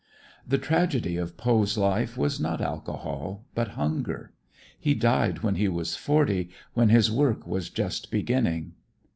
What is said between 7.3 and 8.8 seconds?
was just beginning.